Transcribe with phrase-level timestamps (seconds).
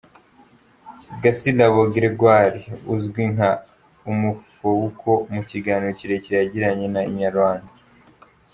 [1.21, 2.53] Gasirabo Gregoir
[2.93, 3.51] uzwi nka
[4.07, 7.71] Uomofuoco mu kiganiro kirekire yagiranye na Inyarwanda.